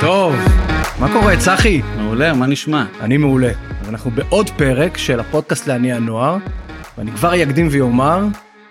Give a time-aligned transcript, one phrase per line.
[0.00, 0.34] טוב,
[1.00, 1.82] מה קורה צחי?
[1.96, 2.84] מעולה, מה נשמע?
[3.00, 3.50] אני מעולה.
[3.80, 6.36] אז אנחנו בעוד פרק של הפודקאסט לעני הנוער,
[6.98, 8.24] ואני כבר אקדים ואומר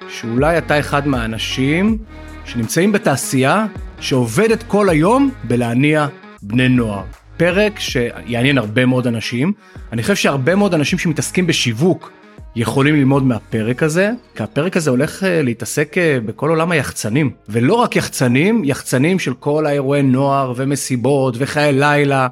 [0.09, 1.97] שאולי אתה אחד מהאנשים
[2.45, 3.65] שנמצאים בתעשייה
[3.99, 6.07] שעובדת כל היום בלהניע
[6.41, 7.03] בני נוער.
[7.37, 9.53] פרק שיעניין הרבה מאוד אנשים.
[9.93, 12.11] אני חושב שהרבה מאוד אנשים שמתעסקים בשיווק
[12.55, 17.31] יכולים ללמוד מהפרק הזה, כי הפרק הזה הולך אה, להתעסק אה, בכל עולם היחצנים.
[17.49, 22.27] ולא רק יחצנים, יחצנים של כל האירועי נוער ומסיבות וחיי לילה.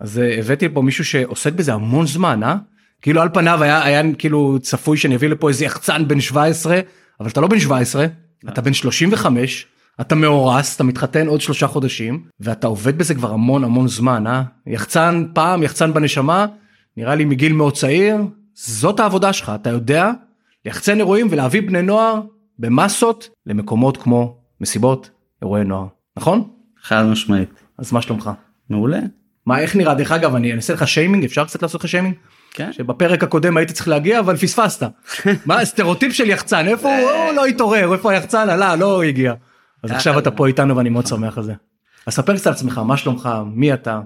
[0.00, 2.56] אז אה, הבאתי לפה מישהו שעוסק בזה המון זמן, אה?
[3.02, 6.80] כאילו על פניו היה, היה כאילו צפוי שאני אביא לפה איזה יחצן בן 17,
[7.20, 8.06] אבל אתה לא בן 17,
[8.48, 9.66] אתה בן 35,
[10.00, 14.42] אתה מאורס, אתה מתחתן עוד שלושה חודשים, ואתה עובד בזה כבר המון המון זמן, אה?
[14.66, 16.46] יחצן פעם, יחצן בנשמה,
[16.96, 18.16] נראה לי מגיל מאוד צעיר,
[18.54, 20.10] זאת העבודה שלך, אתה יודע
[20.64, 22.20] ליחצן אירועים ולהביא בני נוער
[22.58, 25.10] במסות למקומות כמו מסיבות,
[25.42, 25.86] אירועי נוער,
[26.16, 26.48] נכון?
[26.82, 27.50] חד משמעית.
[27.78, 28.30] אז מה שלומך?
[28.70, 29.00] מעולה.
[29.46, 32.14] מה איך נראה דרך אגב אני אעשה לך שיימינג אפשר קצת לעשות לך שיימינג?
[32.50, 32.72] כן.
[32.72, 34.86] שבפרק הקודם הייתי צריך להגיע אבל פספסת.
[35.46, 39.34] מה הסטריאוטיפ של יחצן איפה הוא הוא לא התעורר איפה היחצן עלה לא הגיע.
[39.82, 40.18] אז ככה עכשיו.
[40.18, 41.54] אתה פה איתנו ואני מאוד שמח על זה.
[42.06, 44.00] אז ספר קצת על עצמך מה שלומך מי אתה.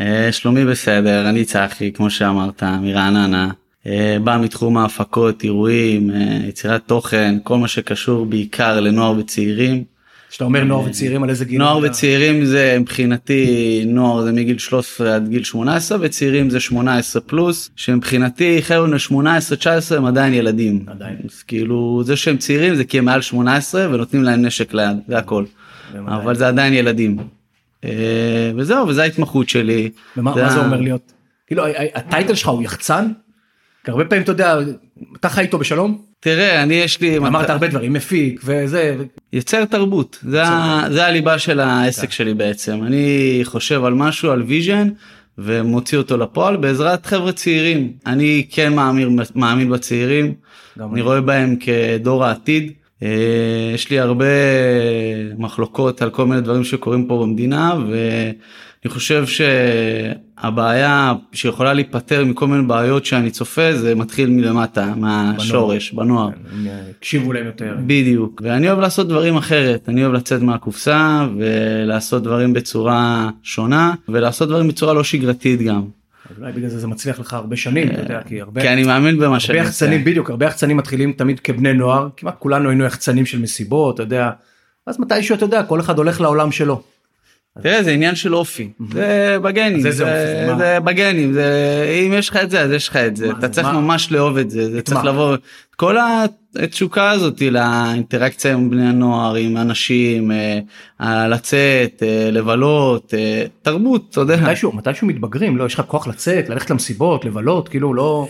[0.00, 3.50] אה, שלומי בסדר, אני צחי, כמו שאמרת, מרעננה.
[3.86, 9.84] אה, בא מתחום ההפקות, אירועים, אה, יצירת תוכן, כל מה שקשור בעיקר לנוער וצעירים.
[10.30, 11.58] כשאתה אומר נוער וצעירים על איזה גיל.
[11.58, 11.78] נוער?
[11.82, 18.62] וצעירים זה מבחינתי נוער זה מגיל 13 עד גיל 18 וצעירים זה 18 פלוס שמבחינתי
[18.62, 20.84] חבר'ה בני 18 19 הם עדיין ילדים.
[20.86, 21.16] עדיין.
[21.24, 25.18] אז כאילו זה שהם צעירים זה כי הם מעל 18 ונותנים להם נשק ליד זה
[25.18, 25.44] הכל.
[26.06, 27.16] אבל זה עדיין ילדים.
[27.84, 29.90] אה, וזהו וזה ההתמחות שלי.
[30.16, 31.12] ומה זה אומר להיות.
[31.46, 31.64] כאילו
[31.94, 33.12] הטייטל שלך הוא יחצן?
[33.90, 34.56] הרבה פעמים אתה יודע
[35.16, 36.02] אתה חי איתו בשלום?
[36.20, 38.96] תראה אני יש לי אמרת הרבה דברים מפיק וזה
[39.32, 40.18] יוצר תרבות.
[40.22, 40.42] זה,
[40.90, 42.80] זה הליבה של העסק שלי בעצם.
[42.82, 44.88] אני חושב על משהו על vision
[45.38, 46.56] ומוציא אותו לפועל.
[46.56, 50.34] בעזרת חבר'ה צעירים אני כן מאמין מאמין בצעירים.
[50.80, 51.00] אני.
[51.00, 52.72] רואה בהם כדור העתיד.
[53.02, 53.08] אה,
[53.74, 54.24] יש לי הרבה
[55.38, 59.26] מחלוקות על כל מיני דברים שקורים פה במדינה ואני חושב
[60.42, 66.28] שהבעיה שיכולה להיפתר מכל מיני בעיות שאני צופה זה מתחיל מלמטה מהשורש בנוער.
[66.52, 66.66] הם
[66.98, 67.76] הקשיבו להם יותר.
[67.86, 74.48] בדיוק ואני אוהב לעשות דברים אחרת אני אוהב לצאת מהקופסה ולעשות דברים בצורה שונה ולעשות
[74.48, 75.82] דברים בצורה לא שגרתית גם.
[76.38, 79.16] אולי בגלל זה זה מצליח לך הרבה שנים אתה יודע כי הרבה כי אני מאמין
[79.16, 80.10] במה הרבה שאני יחצנים עושה.
[80.10, 84.30] בדיוק הרבה יחצנים מתחילים תמיד כבני נוער כמעט כולנו היינו יחצנים של מסיבות אתה יודע.
[84.86, 86.82] אז מתישהו אתה יודע כל אחד הולך לעולם שלו.
[87.62, 89.90] תראה זה עניין של אופי זה בגנים?
[89.90, 93.48] זה, בגנים זה אם יש לך את זה אז יש לך את זה אתה?
[93.48, 93.66] צריך?
[93.66, 95.04] ממש לאהוב את זה זה צריך?
[95.04, 95.36] לבוא
[95.76, 95.96] כל
[96.56, 100.58] התשוקה הזאת לאינטראקציה עם בני הנוער עם אנשים אה,
[101.00, 103.14] אה, לצאת אה, לבלות
[103.62, 107.94] תרבות אתה יודע מתישהו מתישהו מתבגרים לא יש לך כוח לצאת ללכת למסיבות לבלות כאילו
[107.94, 108.28] לא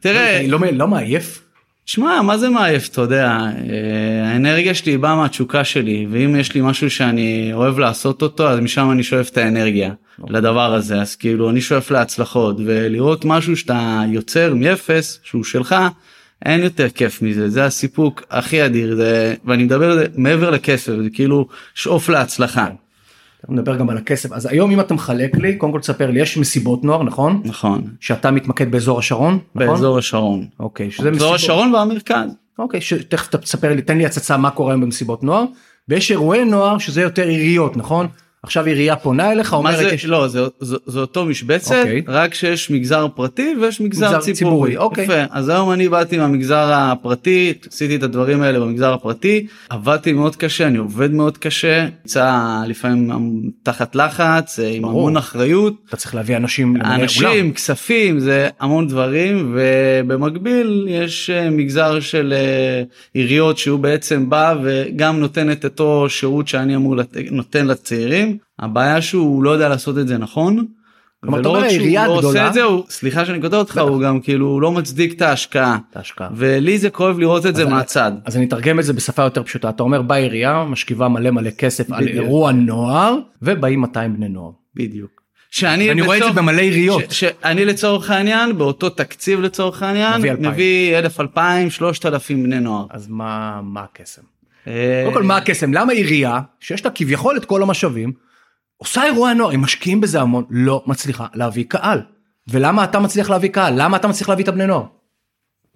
[0.00, 1.49] תראה לא לא מעייף.
[1.86, 3.26] שמע מה זה מעייף אתה יודע?
[3.26, 8.58] אה, האנרגיה שלי באה מהתשוקה שלי ואם יש לי משהו שאני אוהב לעשות אותו אז
[8.58, 9.92] משם אני שואף את האנרגיה
[10.28, 11.00] לדבר הזה.
[11.00, 15.76] אז כאילו אני שואף להצלחות ולראות משהו שאתה יוצר מאפס שהוא שלך
[16.44, 17.48] אין יותר כיף מזה.
[17.48, 22.68] זה הסיפוק הכי אדיר זה ואני מדבר על זה מעבר לכסף זה כאילו שאוף להצלחה
[23.48, 24.32] נדבר גם על הכסף.
[24.32, 27.42] אז היום אם אתה מחלק לי קודם כל תספר לי יש מסיבות נוער נכון?
[27.44, 27.82] נכון.
[28.00, 29.68] שאתה מתמקד באזור השרון נכון?
[29.68, 30.46] באזור השרון.
[30.60, 32.30] אוקיי שזה באזור מסיבות- השרון והמרכז.
[32.58, 35.44] אוקיי שתכף תספר לי תן לי הצצה מה קורה היום במסיבות נוער.
[35.88, 38.06] ויש אירועי נוער שזה יותר עיריות נכון
[38.42, 42.02] עכשיו עירייה פונה אליך אומרת זה יש- לא זה, זה, זה אותו משבצת אוקיי.
[42.08, 44.34] רק שיש מגזר פרטי ויש מגזר, מגזר ציבורי.
[44.34, 45.04] ציבורי, אוקיי.
[45.04, 45.22] יפה.
[45.30, 50.66] אז היום אני באתי מהמגזר הפרטי עשיתי את הדברים האלה במגזר הפרטי עבדתי מאוד קשה
[50.66, 53.10] אני עובד מאוד קשה נמצא לפעמים
[53.62, 54.98] תחת לחץ אה, עם ברור.
[55.00, 57.00] המון אחריות אתה צריך להביא אנשים למלא אולם.
[57.00, 62.82] אנשים כספים זה המון דברים ובמקביל יש אה, מגזר של אה,
[63.14, 67.16] עיריות שהוא בעצם בא וגם נותן את אותו שירות שאני אמור לת...
[67.30, 70.66] נותן לצעירים הבעיה שהוא לא יודע לעשות את זה נכון.
[71.22, 73.40] כלומר, אתה ולא אומר, רק שהוא העירייה לא הגדולה- עושה את זה הוא סליחה שאני
[73.40, 73.78] קוטע אותך.
[73.78, 76.28] הוא גם כאילו לא מצדיק את ההשקעה את ההשקעה.
[76.36, 78.12] ולי זה כואב לראות את זה אני- מהצד.
[78.24, 81.50] אז אני אתרגם את זה בשפה יותר פשוטה אתה אומר באה עירייה משכיבה מלא מלא
[81.50, 82.24] כסף על בדיוק.
[82.24, 84.50] אירוע נוער ובאים 200 בני נוער.
[84.74, 85.10] בדיוק.
[85.50, 87.02] שאני אני רואה את זה במלא עיריות.
[87.10, 90.52] ש- שאני לצורך העניין באותו תקציב לצורך העניין מביא 2,000.
[90.52, 92.86] מביא אלף אלפיים שלושת אלפים בני נוער.
[92.90, 94.22] אז מה מה הקסם?
[94.66, 98.12] אה, קודם כל מה הקסם למה עירייה שיש לה כביכול את כל המשאבים
[98.82, 102.00] עושה אירועי נוער הם משקיעים בזה המון לא מצליחה להביא קהל.
[102.48, 103.74] ולמה אתה מצליח להביא קהל?
[103.76, 104.84] למה אתה מצליח להביא את הבני נוער.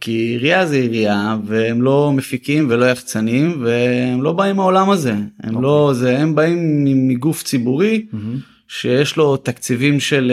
[0.00, 5.14] כי עירייה זה עירייה והם לא מפיקים ולא יחצנים והם לא באים מהעולם הזה.
[5.42, 8.06] הם לא זה הם באים מגוף ציבורי
[8.68, 10.32] שיש לו תקציבים של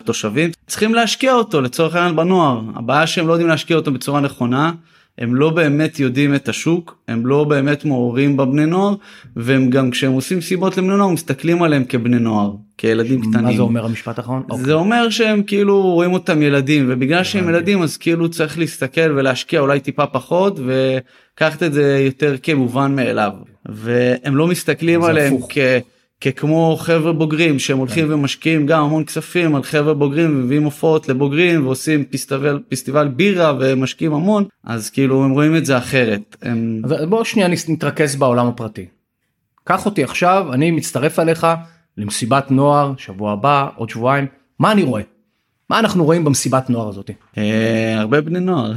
[0.00, 0.50] uh, תושבים.
[0.66, 2.60] צריכים להשקיע אותו לצורך העניין בנוער.
[2.74, 4.72] הבעיה שהם לא יודעים להשקיע אותו בצורה נכונה
[5.18, 8.94] הם לא באמת יודעים את השוק הם לא באמת מעוררים בבני נוער
[9.36, 13.44] והם גם כשהם עושים סיבות לבני נוער מסתכלים עליהם כבני נוער כילדים קטנים.
[13.44, 14.42] מה זה אומר המשפט האחרון?
[14.48, 14.72] זה אוקיי.
[14.72, 19.80] אומר שהם כאילו רואים אותם ילדים ובגלל שהם ילדים אז כאילו צריך להסתכל ולהשקיע אולי
[19.80, 23.32] טיפה פחות וקחת את זה יותר כמובן מאליו
[23.66, 25.58] והם לא מסתכלים עליהם כ...
[26.20, 28.12] ככמו חבר'ה בוגרים שהם הולכים כן.
[28.12, 34.14] ומשקיעים גם המון כספים על חבר'ה בוגרים ומביאים הופעות לבוגרים ועושים פסטיבל פסטיבל בירה ומשקיעים
[34.14, 36.36] המון אז כאילו הם רואים את זה אחרת.
[36.42, 36.82] הם...
[37.08, 38.86] בוא שנייה נתרכז בעולם הפרטי.
[39.64, 41.46] קח אותי עכשיו אני מצטרף אליך
[41.96, 44.26] למסיבת נוער שבוע הבא עוד שבועיים
[44.58, 45.02] מה אני רואה.
[45.70, 47.12] מה אנחנו רואים במסיבת נוער הזאתי?
[47.38, 48.72] אה, הרבה בני נוער.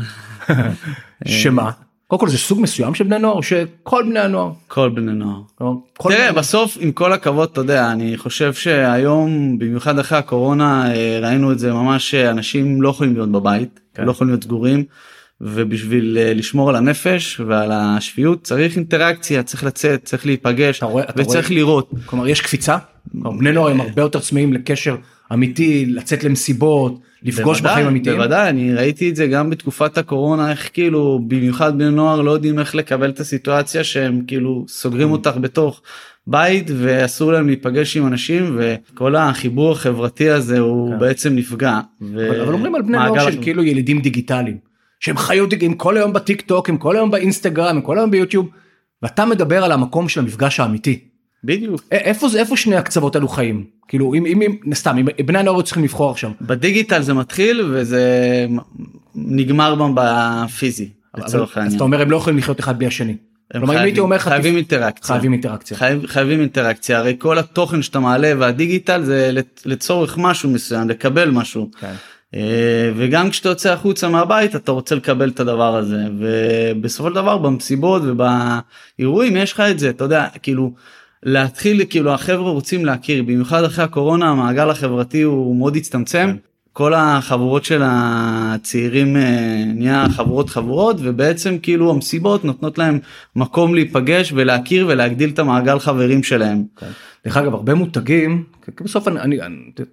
[1.26, 1.72] שמה?
[2.10, 4.52] קודם כל זה סוג מסוים של בני נוער או שכל בני הנוער?
[4.68, 5.42] כל בני נוער.
[5.98, 6.40] כל תראה בני...
[6.40, 11.60] בסוף עם כל הכבוד אתה יודע אני חושב שהיום במיוחד אחרי הקורונה אה, ראינו את
[11.60, 14.04] זה ממש אנשים לא יכולים להיות בבית כן.
[14.04, 14.84] לא יכולים להיות סגורים
[15.42, 21.04] ובשביל אה, לשמור על הנפש ועל השפיות צריך אינטראקציה צריך לצאת צריך להיפגש אתה רואה,
[21.04, 21.92] אתה וצריך רואה, לראות.
[22.06, 22.78] כלומר יש קפיצה
[23.14, 24.96] בני נוער הם הרבה יותר צמאים לקשר
[25.34, 28.18] אמיתי לצאת למסיבות לפגוש בוודאי, בחיים אמיתיים.
[28.18, 32.60] בוודאי אני ראיתי את זה גם בתקופת הקורונה איך כאילו במיוחד בני נוער לא יודעים
[32.60, 35.82] איך לקבל את הסיטואציה שהם כאילו סוגרים אותך בתוך
[36.28, 41.00] בית ואסור להם להיפגש עם אנשים וכל החיבור החברתי הזה הוא כן.
[41.00, 41.80] בעצם נפגע.
[42.02, 42.42] ו...
[42.44, 44.58] אבל אומרים על בני נוער שהם כאילו ילידים דיגיטליים
[45.00, 48.50] שהם חיות הם כל היום בטיק טוק הם כל היום באינסטגרם הם כל היום ביוטיוב
[49.04, 51.09] ואתה מדבר על המקום של המפגש האמיתי.
[51.44, 51.82] בדיוק.
[51.92, 55.84] איפה זה איפה שני הקצוות האלו חיים כאילו אם אם סתם אם בני הנוער צריכים
[55.84, 56.32] לבחור עכשיו.
[56.42, 58.48] בדיגיטל זה מתחיל וזה
[59.16, 60.90] נגמר בפיזי.
[61.14, 61.36] אז
[61.76, 63.16] אתה אומר הם לא יכולים לחיות אחד בלי השני.
[63.52, 67.82] כלומר, חייבים, הייתי אומר לך חייבים אינטראקציה חייבים אינטראקציה חייב, חייבים אינטראקציה הרי כל התוכן
[67.82, 69.32] שאתה מעלה והדיגיטל זה
[69.66, 71.70] לצורך משהו מסוים לקבל משהו.
[71.80, 71.94] כן.
[72.36, 77.38] אה, וגם כשאתה יוצא החוצה מהבית אתה רוצה לקבל את הדבר הזה ובסופו של דבר
[77.38, 80.74] במסיבות ובאירועים יש לך את זה אתה יודע כאילו
[81.24, 86.28] להתחיל כאילו החבר'ה רוצים להכיר במיוחד אחרי הקורונה המעגל החברתי הוא מאוד הצטמצם.
[86.34, 86.50] כן.
[86.74, 93.00] כל החבורות של הצעירים אה, נהיה חבורות חבורות ובעצם כאילו המסיבות נותנות להם
[93.36, 96.64] מקום להיפגש ולהכיר ולהגדיל את המעגל חברים שלהם.
[96.78, 96.88] כן.
[97.26, 98.44] דרך אגב הרבה מותגים
[98.82, 99.38] בסוף אני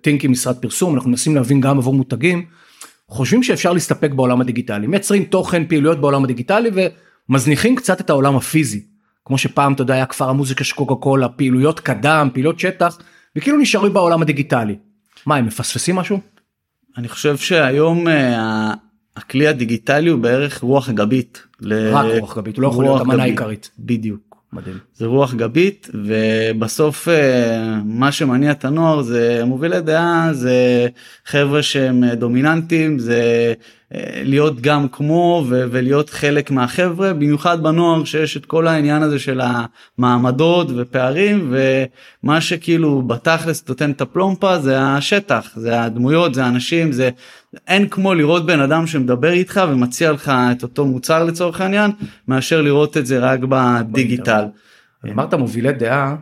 [0.01, 2.45] טינקי משרד פרסום אנחנו מנסים להבין גם עבור מותגים
[3.09, 6.71] חושבים שאפשר להסתפק בעולם הדיגיטלי מייצרים תוכן פעילויות בעולם הדיגיטלי
[7.29, 8.96] ומזניחים קצת את העולם הפיזי.
[9.27, 12.99] כמו שפעם אתה יודע היה כפר המוזיקה של קוקה קולה פעילויות קדם פעילות שטח
[13.37, 14.77] וכאילו נשארו בעולם הדיגיטלי.
[15.27, 16.21] מה הם מפספסים משהו?
[16.99, 18.11] אני חושב שהיום uh,
[19.17, 21.43] הכלי הדיגיטלי הוא בערך רוח גבית.
[21.63, 22.19] רק ל...
[22.19, 23.71] רוח גבית הוא לא יכול להיות המנה העיקרית.
[23.79, 24.37] בדיוק.
[24.53, 24.79] מדהים.
[24.95, 30.87] זה רוח גבית ובסוף אה, מה שמניע את הנוער זה מובילי דעה זה
[31.25, 33.53] חבר'ה שהם דומיננטים זה אה,
[34.25, 39.41] להיות גם כמו ולהיות חלק מהחבר'ה במיוחד בנוער שיש את כל העניין הזה של
[39.99, 47.11] המעמדות ופערים ומה שכאילו בתכלס נותן את הפלומפה זה השטח זה הדמויות זה האנשים זה
[47.69, 51.91] אין כמו לראות בן אדם שמדבר איתך ומציע לך את אותו מוצר לצורך העניין
[52.29, 54.45] מאשר לראות את זה רק בדיגיטל.
[55.13, 56.17] אמרת מובילי דעה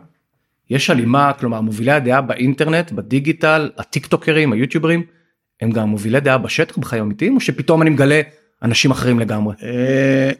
[0.69, 5.03] יש הלימה כלומר מובילי הדעה באינטרנט בדיגיטל הטיק טוקרים היוטיוברים
[5.61, 8.21] הם גם מובילי דעה בשטח בחיים אמיתיים או שפתאום אני מגלה
[8.63, 9.55] אנשים אחרים לגמרי.
[9.63, 10.31] אה,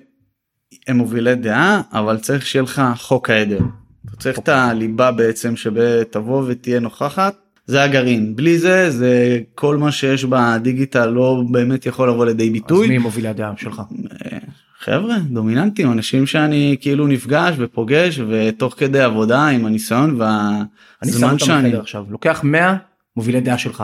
[0.88, 3.60] הם מובילי דעה אבל צריך שיהיה לך חוק העדר.
[4.08, 7.36] אתה צריך את הליבה בעצם שתבוא ותהיה נוכחת
[7.68, 12.86] זה הגרעין בלי זה זה כל מה שיש בדיגיטל לא באמת יכול לבוא לידי ביטוי.
[12.86, 13.82] אז מי מובילי הדעה שלך?
[14.26, 14.38] אה,
[14.80, 22.06] חבר'ה דומיננטים אנשים שאני כאילו נפגש ופוגש ותוך כדי עבודה עם הניסיון והזמן שאני עכשיו
[22.10, 22.76] לוקח 100
[23.18, 23.84] מובילי דעה שלך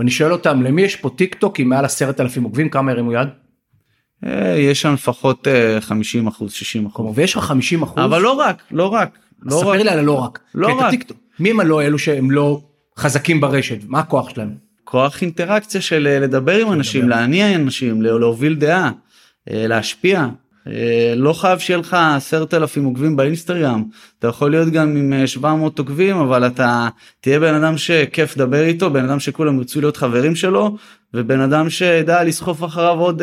[0.00, 2.68] ואני שואל אותם למי יש פה טיק טוק עם מעל עשרת אלפים עוקבים?
[2.68, 3.28] כמה הרימו יד?
[4.26, 5.46] אה, יש שם לפחות
[5.80, 7.18] 50 אה, אחוז 60 אחוז.
[7.18, 8.04] ויש לך 50 אחוז?
[8.04, 10.38] אבל לא רק לא רק לא ספר לי על הלא רק.
[10.54, 10.94] לא רק.
[11.40, 12.60] מי הם הלא אלו שהם לא
[12.98, 13.78] חזקים ברשת?
[13.86, 14.54] מה הכוח שלהם?
[14.84, 18.90] כוח אינטראקציה של אה, לדבר עם אנשים להניע אנשים להוביל דעה
[19.46, 20.26] להשפיע
[21.16, 23.84] לא חייב שיהיה לך 10,000 עוקבים באינסטגרם
[24.18, 26.88] אתה יכול להיות גם עם 700 אה, עוקבים אבל אתה
[27.20, 30.76] תהיה בן אדם שכיף לדבר איתו בן אדם שכולם ירצו להיות חברים שלו
[31.14, 33.22] ובן אדם שידע לסחוף אחריו עוד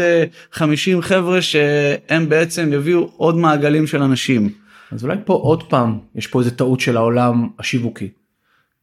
[0.52, 4.50] 50 אה, חבר'ה שהם בעצם יביאו עוד מעגלים של אנשים.
[4.92, 8.10] אז אולי פה עוד פעם יש פה איזה טעות של העולם השיווקי.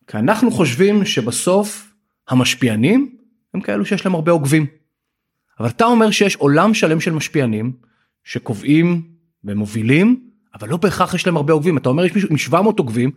[0.06, 1.92] כי אנחנו חושבים שבסוף
[2.28, 3.14] המשפיענים
[3.54, 4.66] הם כאלו שיש להם הרבה עוקבים.
[5.61, 7.73] אבל אתה אומר שיש עולם שלם של משפיענים
[8.25, 9.02] שקובעים
[9.45, 10.21] ומובילים
[10.54, 13.11] אבל לא בהכרח יש להם הרבה עוקבים אתה אומר יש מישהו עם 700 עוקבים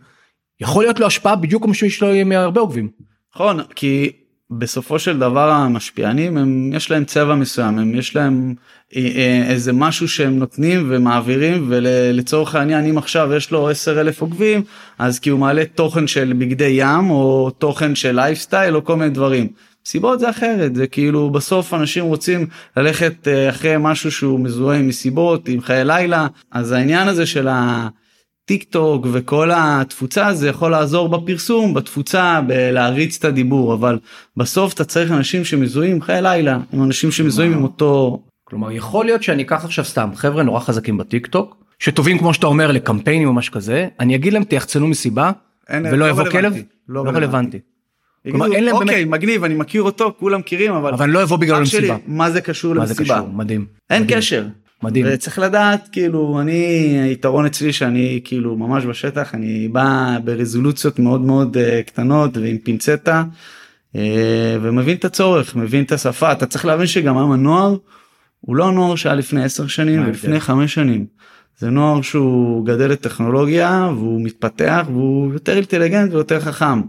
[0.60, 2.88] יכול להיות לו השפעה בדיוק כמו שיש לו מהרבה עוקבים.
[3.34, 4.12] נכון, כי
[4.50, 8.54] בסופו של דבר המשפיענים הם יש להם צבע מסוים הם יש להם
[8.96, 14.20] אה, אה, איזה משהו שהם נותנים ומעבירים ולצורך העניין אם עכשיו יש לו 10 אלף
[14.20, 14.62] עוקבים
[14.98, 19.10] אז כי הוא מעלה תוכן של בגדי ים או תוכן של לייפסטייל או כל מיני
[19.10, 19.48] דברים.
[19.88, 24.88] סיבות זה אחרת זה כאילו בסוף אנשים רוצים ללכת אה, אחרי משהו שהוא מזוהה עם
[24.88, 27.88] מסיבות עם חיי לילה אז העניין הזה של ה...
[28.44, 33.98] טיק טוק וכל התפוצה זה יכול לעזור בפרסום בתפוצה בלהריץ את הדיבור אבל
[34.36, 38.22] בסוף אתה צריך אנשים שמזוהים עם חיי לילה עם אנשים שמזוהים עם אותו.
[38.44, 42.46] כלומר יכול להיות שאני אקח עכשיו סתם חבר'ה נורא חזקים בטיק טוק שטובים כמו שאתה
[42.46, 45.30] אומר לקמפיינים או משהו כזה אני אגיד להם תיחצנו מסיבה
[45.70, 46.54] ולא לא יבוא כלב
[46.88, 47.58] לא לא רלוונטי.
[48.30, 51.36] כלומר, אין להם אוקיי באמת- מגניב אני מכיר אותו כולם מכירים אבל אבל לא יבוא
[51.36, 51.96] בגלל המסיבה.
[52.06, 53.66] מה זה קשור מה זה למסיבה קשור מדהים.
[53.90, 54.18] אין מדהים.
[54.18, 54.46] קשר
[54.82, 55.06] מדהים.
[55.08, 56.54] וצריך לדעת כאילו אני
[57.04, 63.24] היתרון אצלי שאני כאילו ממש בשטח אני בא ברזולוציות מאוד מאוד אה, קטנות ועם פינצטה
[63.96, 67.76] אה, ומבין את הצורך מבין את השפה אתה צריך להבין שגם היום הנוער
[68.40, 70.40] הוא לא הנוער שהיה לפני 10 שנים ולפני ההבדל?
[70.46, 71.06] 5 שנים.
[71.58, 76.80] זה נוער שהוא גדל לטכנולוגיה והוא מתפתח והוא יותר אינטליגנט ויותר חכם.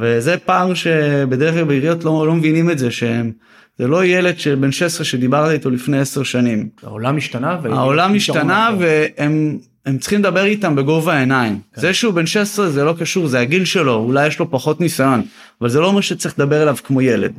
[0.00, 3.32] וזה פער שבדרך כלל בעיריות לא, לא מבינים את זה שהם
[3.78, 6.68] זה לא ילד שבן 16 שדיברת איתו לפני 10 שנים.
[6.82, 7.58] העולם השתנה.
[7.64, 8.70] העולם השתנה.
[8.78, 11.58] והם הם צריכים לדבר איתם בגובה העיניים.
[11.74, 11.80] כן.
[11.80, 15.22] זה שהוא בן 16 זה לא קשור זה הגיל שלו אולי יש לו פחות ניסיון
[15.60, 17.32] אבל זה לא אומר שצריך לדבר אליו כמו ילד.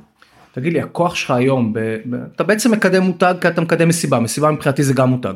[0.51, 1.79] תגיד לי הכוח שלך היום ב...
[1.79, 2.15] ב...
[2.35, 5.33] אתה בעצם מקדם מותג כי אתה מקדם מסיבה מסיבה מבחינתי זה גם מותג.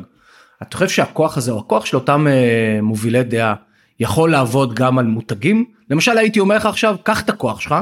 [0.62, 3.54] אתה חושב שהכוח הזה או הכוח של אותם אה, מובילי דעה
[4.00, 7.74] יכול לעבוד גם על מותגים למשל הייתי אומר לך עכשיו קח את הכוח שלך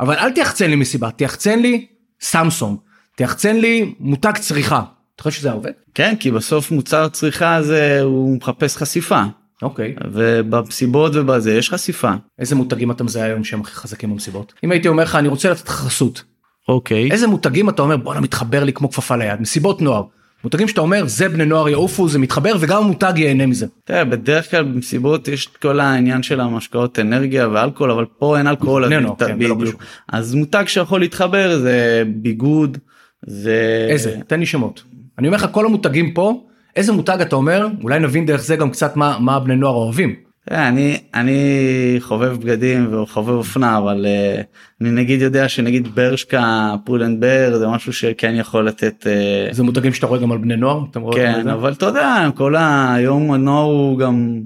[0.00, 1.86] אבל אל תיחצן לי מסיבה תיחצן לי
[2.20, 2.78] סמסונג
[3.16, 4.82] תיחצן לי מותג צריכה.
[5.14, 5.70] אתה חושב שזה עובד?
[5.94, 9.22] כן כי בסוף מוצר צריכה זה הוא מחפש חשיפה
[9.62, 9.94] אוקיי.
[10.12, 12.12] ובמסיבות ובזה יש חשיפה.
[12.38, 14.52] איזה מותגים אתה מזהה היום שהם הכי חזקים במסיבות?
[14.64, 16.24] אם הייתי אומר לך אני רוצה לתת לך חסות
[16.68, 17.10] אוקיי.
[17.10, 20.02] איזה מותגים אתה אומר בואנה מתחבר לי כמו כפפה ליד מסיבות נוער.
[20.44, 23.66] מותגים שאתה אומר זה בני נוער יעופו זה מתחבר וגם המותג ייהנה מזה.
[23.84, 28.46] תראה, בדרך כלל במסיבות יש את כל העניין של המשקאות אנרגיה ואלכוהול אבל פה אין
[28.46, 29.56] אלכוהול בני נוער, כן, לא.
[29.62, 29.80] קשור.
[30.08, 32.78] אז מותג שיכול להתחבר זה ביגוד
[33.26, 34.16] זה איזה?
[34.26, 34.82] תן לי שמות.
[35.18, 36.44] אני אומר לך כל המותגים פה
[36.76, 40.31] איזה מותג אתה אומר אולי נבין דרך זה גם קצת מה מה בני נוער אוהבים.
[40.48, 44.42] תראה, אני אני חובב בגדים וחובב אופנה אבל אה,
[44.80, 49.92] אני נגיד יודע שנגיד ברשקה פולנד בר זה משהו שכן יכול לתת אה, זה מותגים
[49.92, 50.84] שאתה רואה גם על בני נוער.
[51.14, 51.48] כן?
[51.48, 54.40] אבל אתה יודע כל היום הנוער הוא גם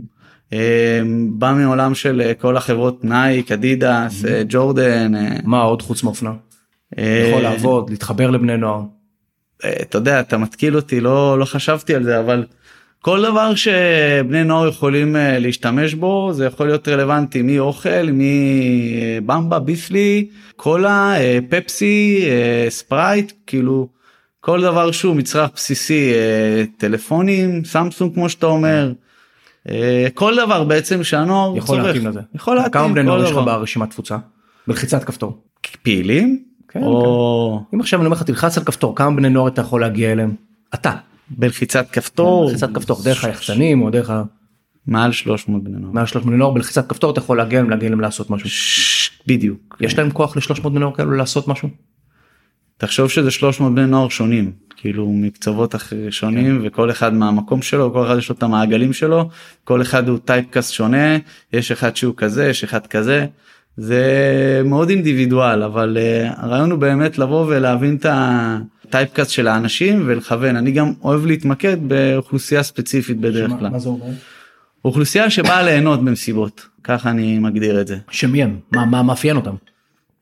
[0.52, 1.00] אה,
[1.30, 5.14] בא מעולם של אה, כל החברות נייק אדידס אה, ג'ורדן.
[5.14, 6.32] אה, מה עוד חוץ מאופנה?
[6.98, 8.82] אה, יכול לעבוד להתחבר לבני נוער.
[9.64, 12.44] אה, אתה יודע אתה מתקיל אותי לא לא חשבתי על זה אבל
[13.06, 20.28] כל דבר שבני נוער יכולים אה, להשתמש בו זה יכול להיות רלוונטי מאוכל מבמבה ביסלי
[20.56, 23.88] קולה אה, פפסי אה, ספרייט כאילו
[24.40, 28.92] כל דבר שהוא מצרך בסיסי אה, טלפונים סמסונג כמו שאתה אומר.
[29.68, 31.86] אה, כל דבר בעצם שהנוער יכול צורך.
[31.86, 32.20] להתאים לזה.
[32.34, 33.36] יכול להתאים כמה בני נוער יש לך.
[33.36, 34.16] ברשימת תפוצה?
[34.66, 35.38] בלחיצת כפתור.
[35.82, 39.60] פעילים כן, או אם עכשיו אני אומר לך תלחץ על כפתור כמה בני נוער אתה
[39.60, 40.34] יכול להגיע אליהם?
[40.74, 40.92] אתה.
[41.30, 44.22] בלחיצת כפתור בלחיצת כפתור דרך היחצנים או דרך ה...
[44.86, 45.92] מעל 300 בני נוער.
[45.92, 48.48] מעל 300 בני נוער בלחיצת כפתור אתה יכול להגיע אליהם להגיע אליהם לעשות משהו.
[49.26, 49.76] בדיוק.
[49.80, 51.68] יש להם כוח ל-300 בני נוער כאלו לעשות משהו?
[52.78, 55.74] תחשוב שזה 300 בני נוער שונים כאילו מקצוות
[56.10, 59.28] שונים וכל אחד מהמקום שלו כל אחד יש לו את המעגלים שלו
[59.64, 61.16] כל אחד הוא טייפקאסט שונה
[61.52, 63.26] יש אחד שהוא כזה יש אחד כזה
[63.76, 70.56] זה מאוד אינדיבידואל אבל uh, הרעיון הוא באמת לבוא ולהבין את הטייפקאסט של האנשים ולכוון
[70.56, 74.06] אני גם אוהב להתמקד באוכלוסייה ספציפית בדרך כלל מה זה אומר?
[74.84, 77.96] אוכלוסייה שבאה ליהנות במסיבות ככה אני מגדיר את זה.
[78.10, 78.58] שמי הם?
[78.72, 79.54] מה מה מאפיין אותם?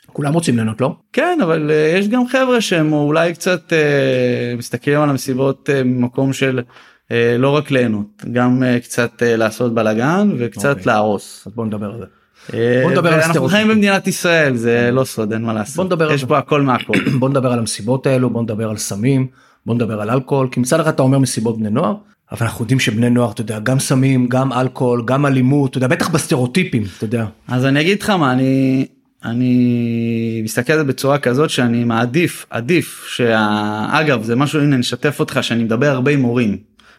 [0.07, 0.97] כולם רוצים ליהנות לא?
[1.13, 6.33] כן אבל uh, יש גם חבר'ה שהם אולי קצת uh, מסתכלים על המסיבות uh, ממקום
[6.33, 6.61] של
[7.09, 10.83] uh, לא רק ליהנות גם uh, קצת uh, לעשות בלאגן וקצת אוקיי.
[10.87, 11.47] להרוס.
[11.47, 12.07] אז בוא נדבר על זה.
[12.55, 13.49] אה, בוא נדבר על אנחנו.
[13.49, 15.77] חיים במדינת ישראל זה לא סוד אין מה לעשות.
[15.77, 16.25] בוא נדבר על יש.
[16.25, 16.93] פה הכל מהכל.
[17.21, 19.27] בוא נדבר על המסיבות האלו בוא נדבר על סמים
[19.67, 21.95] בוא נדבר על אלכוהול כי מצד אחד אתה אומר מסיבות בני נוער
[22.33, 25.87] אבל אנחנו יודעים שבני נוער אתה יודע גם סמים גם אלכוהול גם אלימות אתה יודע
[25.87, 27.27] בטח בסטריאוטיפים אתה יודע.
[27.49, 28.87] אז אני אגיד לך מה אני
[29.25, 35.39] אני מסתכל על זה בצורה כזאת שאני מעדיף עדיף שאגב זה משהו הנה נשתף אותך
[35.43, 36.57] שאני מדבר הרבה עם הורים.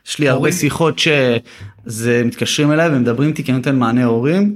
[0.07, 0.51] יש לי הרבה?
[0.51, 4.55] שיחות שזה מתקשרים אליי ומדברים איתי כי אני נותן מענה הורים.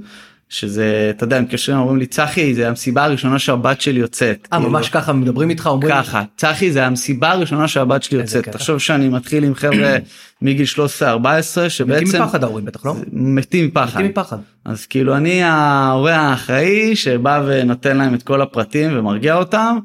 [0.50, 4.48] שזה אתה יודע מתקשרים אומרים לי צחי זה המסיבה הראשונה שהבת שלי יוצאת.
[4.52, 8.48] אה כאילו, ממש ככה מדברים איתך אומרים ככה צחי זה המסיבה הראשונה שהבת שלי יוצאת.
[8.48, 9.96] תחשוב שאני מתחיל עם חבר'ה
[10.42, 12.94] מגיל 13 14 מתים שבעצם מפחד ההורים בטח לא?
[13.12, 14.00] מתים מפחד.
[14.00, 14.36] מתים מפחד.
[14.64, 19.78] אז כאילו אני ההורה האחראי שבא ונותן להם את כל הפרטים ומרגיע אותם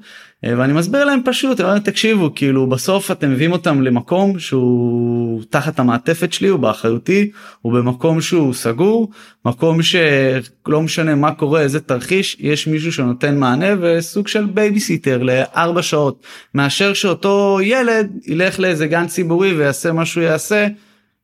[0.44, 6.34] ואני מסביר להם פשוט אומר, תקשיבו כאילו בסוף אתם מביאים אותם למקום שהוא תחת המעטפת
[6.34, 9.10] שלי הוא באחריותי הוא במקום שהוא סגור
[9.46, 15.82] מקום שלא משנה מה קורה איזה תרחיש יש מישהו שנותן מענה וסוג של בייביסיטר לארבע
[15.82, 20.68] שעות מאשר שאותו ילד ילך לאיזה גן ציבורי ויעשה מה שהוא יעשה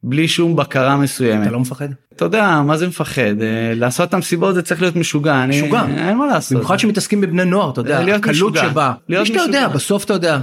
[0.03, 1.43] בלי שום בקרה מסוימת.
[1.43, 1.87] אתה לא מפחד?
[2.15, 5.85] אתה יודע מה זה מפחד אה, לעשות את המסיבות זה צריך להיות משוגע משוגע.
[5.87, 8.69] אין מה לעשות במיוחד שמתעסקים בבני נוער אתה יודע להיות הקלות משוגע.
[8.69, 9.67] שבה להיות שאתה יודע משוגע.
[9.67, 10.39] בסוף אתה יודע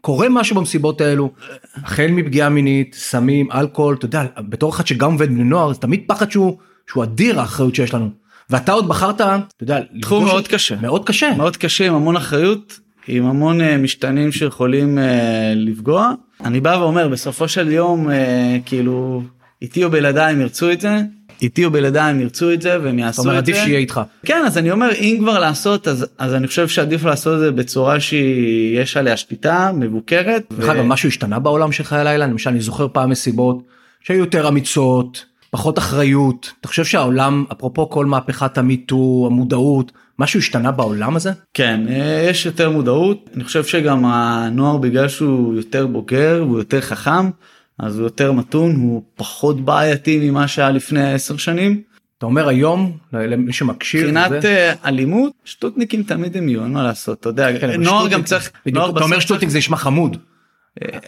[0.00, 1.30] קורה משהו במסיבות האלו
[1.76, 6.04] החל מפגיעה מינית סמים אלכוהול אתה יודע בתור אחד שגם עובד בני נוער זה תמיד
[6.06, 6.58] פחד שהוא
[6.90, 8.10] שהוא אדיר האחריות שיש לנו
[8.50, 12.80] ואתה עוד בחרת אתה יודע תחום מאוד קשה מאוד קשה מאוד קשה עם המון אחריות
[13.08, 16.12] עם המון אה, משתנים שיכולים אה, לפגוע
[16.44, 19.22] אני בא ואומר בסופו של יום אה, כאילו
[19.62, 21.00] איתי או בלעדיי הם ירצו את זה
[21.42, 23.36] איתי או בלעדיי הם ירצו את זה והם יעשו את זה.
[23.36, 27.04] עדיף שיהיה איתך כן אז אני אומר אם כבר לעשות אז אז אני חושב שעדיף
[27.04, 30.42] לעשות את זה בצורה שיש עליה שליטה מבוקרת.
[30.58, 33.62] דרך אגב משהו השתנה בעולם של חיי הלילה למשל אני זוכר פעם מסיבות
[34.00, 40.70] שהיו יותר אמיצות פחות אחריות אתה חושב שהעולם אפרופו כל מהפכת המיטו המודעות משהו השתנה
[40.72, 46.44] בעולם הזה כן אה, יש יותר מודעות אני חושב שגם הנוער בגלל שהוא יותר בוגר
[46.46, 47.30] והוא יותר חכם
[47.78, 51.82] אז הוא יותר מתון הוא פחות בעייתי ממה שהיה לפני עשר שנים.
[52.18, 57.20] אתה אומר היום למי שמקשיב מבחינת אה, אלימות שטותניקים תמיד הם יהיו אין מה לעשות
[57.20, 60.16] אתה יודע כן, נוער גם צריך בדיוק, נוער אתה אומר שטוטינג זה נשמע חמוד.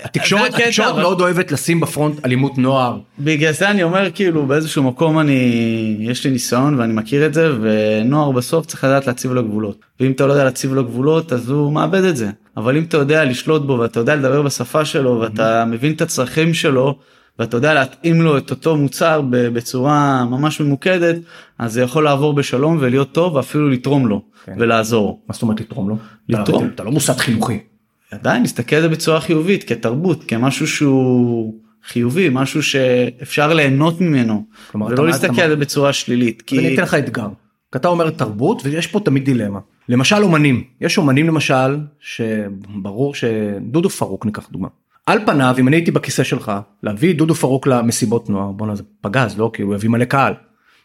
[0.05, 2.99] התקשורת התקשורת מאוד אוהבת לשים בפרונט אלימות נוער.
[3.19, 5.41] בגלל זה אני אומר כאילו באיזשהו מקום אני
[6.01, 10.11] יש לי ניסיון ואני מכיר את זה ונוער בסוף צריך לדעת להציב לו גבולות ואם
[10.13, 13.25] אתה לא יודע להציב לו גבולות אז הוא מאבד את זה אבל אם אתה יודע
[13.25, 16.99] לשלוט בו ואתה יודע לדבר בשפה שלו ואתה מבין את הצרכים שלו
[17.39, 21.17] ואתה יודע להתאים לו את אותו מוצר בצורה ממש ממוקדת
[21.59, 24.55] אז זה יכול לעבור בשלום ולהיות טוב ואפילו לתרום לו כן.
[24.59, 25.21] ולעזור.
[25.29, 25.97] מה זאת אומרת לתרום לו?
[26.29, 26.65] לתרום.
[26.65, 27.59] אתה- אתה לא מוסד חינוכי.
[28.11, 31.55] עדיין נסתכל על זה בצורה חיובית כתרבות כמשהו שהוא
[31.87, 36.75] חיובי משהו שאפשר ליהנות ממנו כלומר, ולא להסתכל על זה בצורה שלילית אז אני כי
[36.75, 37.29] אתן לך אתגר.
[37.73, 39.59] כי אתה אומר תרבות ויש פה תמיד דילמה.
[39.89, 44.69] למשל אומנים יש אומנים למשל שברור שדודו פארוק ניקח דוגמה.
[45.07, 49.39] על פניו אם אני הייתי בכיסא שלך להביא דודו פארוק למסיבות נוער בואנה זה פגז
[49.39, 50.35] לא כי הוא יביא מלא קהל.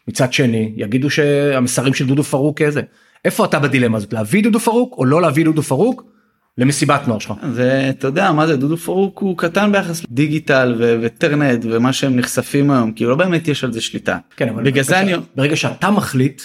[0.08, 2.82] מצד שני יגידו שהמסרים של דודו פארוק איזה.
[3.24, 6.11] איפה אתה בדילמה הזאת להביא דודו פארוק או לא להביא דודו פארוק
[6.58, 7.32] למסיבת נוער שלך.
[7.52, 12.16] זה אתה יודע מה זה דודו פרוק הוא קטן ביחס לדיגיטל ו- וטרנט ומה שהם
[12.16, 14.18] נחשפים היום כי לא באמת יש על זה שליטה.
[14.36, 16.42] כן אבל בגלל זה אני ברגע שאתה מחליט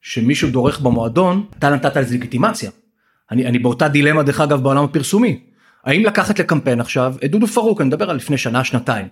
[0.00, 2.70] שמישהו דורך במועדון אתה נתת לזה לגיטימציה.
[3.30, 5.40] אני, אני באותה דילמה דרך אגב בעולם הפרסומי.
[5.84, 9.06] האם לקחת לקמפיין עכשיו את דודו פרוק אני מדבר על לפני שנה שנתיים.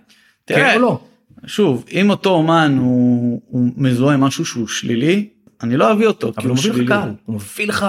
[0.45, 0.99] תראה, כן או לא?
[1.45, 5.29] שוב אם אותו אומן הוא, הוא מזוהה משהו שהוא שלילי
[5.63, 6.89] אני לא אביא אותו אבל הוא מביא לך.
[6.89, 7.85] קהל הוא מביא לך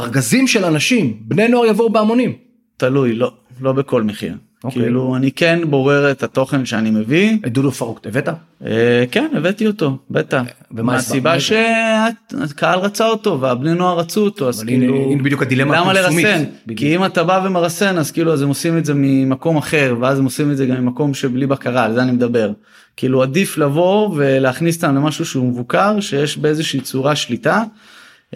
[0.00, 2.32] ארגזים של אנשים בני נוער יבואו בהמונים.
[2.76, 4.34] תלוי לא לא בכל מחיר.
[4.64, 4.82] אוקיי.
[4.82, 8.28] כאילו אני כן בורר את התוכן שאני מביא את דודו פרוק הבאת?
[8.66, 12.14] אה, כן הבאתי אותו בטח ומה מהסיבה הסברת?
[12.48, 15.92] שהקהל רצה אותו והבני נוער רצו אותו אז כאילו הנה בדיוק הדילמה למה.
[15.92, 16.78] לרסן בדיוק.
[16.78, 20.18] כי אם אתה בא ומרסן אז כאילו אז הם עושים את זה ממקום אחר ואז
[20.18, 22.50] הם עושים את זה גם ממקום שבלי בקרה על זה אני מדבר
[22.96, 27.62] כאילו עדיף לבוא ולהכניס אותם למשהו שהוא מבוקר שיש באיזושהי צורה שליטה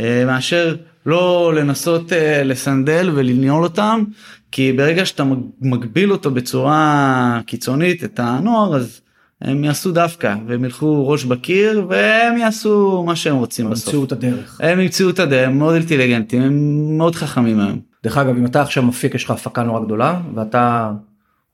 [0.00, 4.04] אה, מאשר לא לנסות אה, לסנדל ולניהול אותם
[4.52, 9.00] כי ברגע שאתה מג- מגביל אותו בצורה קיצונית את הנוער אז
[9.42, 13.88] הם יעשו דווקא והם ילכו ראש בקיר והם יעשו מה שהם רוצים בסוף.
[13.88, 14.60] המציאו את הדרך.
[14.62, 17.78] הם ימצאו את הדרך הם מאוד אינטליגנטים הם מאוד חכמים היום.
[18.04, 20.92] דרך אגב אם אתה עכשיו מפיק יש לך הפקה נורא גדולה ואתה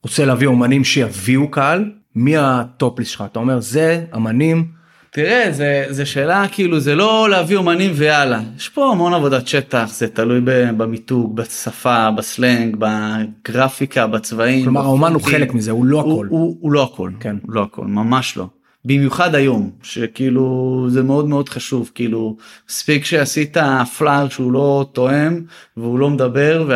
[0.02, 4.79] רוצה להביא אומנים שיביאו קהל מי ה top list שלך אתה אומר זה אמנים
[5.12, 9.88] תראה זה זה שאלה כאילו זה לא להביא אומנים ויאללה יש פה המון עבודת שטח
[9.92, 10.40] זה תלוי
[10.76, 14.64] במיתוג בשפה בסלנג בגרפיקה בצבעים.
[14.64, 15.22] כלומר האומן הוא.
[15.22, 16.26] חלק מזה הוא לא הוא, הכל.
[16.30, 17.36] הוא, הוא לא הכל כן.
[17.42, 18.46] הוא לא הכל ממש לא.
[18.84, 22.36] במיוחד היום שכאילו זה מאוד מאוד חשוב כאילו
[22.68, 23.56] מספיק שעשית
[23.98, 25.40] פלייר שהוא לא תואם
[25.76, 26.68] והוא לא מדבר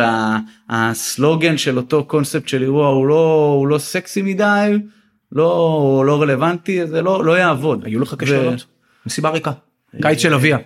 [0.69, 4.77] והסלוגן של אותו קונספט של אירוע הוא לא הוא לא סקסי מדי
[5.31, 7.85] לא לא רלוונטי זה לא לא יעבוד.
[7.85, 8.65] היו לך כישלונות?
[9.05, 9.51] מסיבה ריקה.
[10.01, 10.57] קיץ של אביה.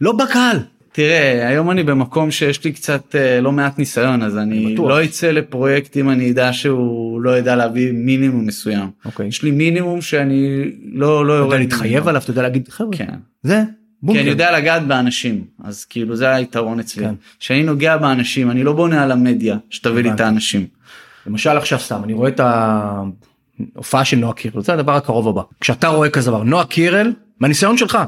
[0.00, 0.58] לא בקהל.
[0.92, 4.88] תראה היום אני במקום שיש לי קצת אה, לא מעט ניסיון אז אני בטוח.
[4.90, 8.90] לא אצא לפרויקט אם אני אדע שהוא לא ידע להביא מינימום מסוים.
[9.04, 9.26] אוקיי.
[9.26, 12.08] יש לי מינימום שאני לא לא אתה יורד יודע להתחייב.
[12.08, 13.14] עליו אתה יודע להגיד חבר'ה כן.
[13.42, 13.62] זה
[14.12, 17.14] כי אני יודע לגעת באנשים אז כאילו זה היתרון אצלי כן.
[17.38, 20.20] שאני נוגע באנשים אני לא בונה על המדיה שתביא לי את.
[20.20, 20.66] האנשים.
[21.26, 22.40] למשל עכשיו סתם אני רואה את
[23.74, 27.76] ההופעה של נועה קירל זה הדבר הקרוב הבא כשאתה רואה כזה דבר נועה קירל מהניסיון
[27.76, 27.98] שלך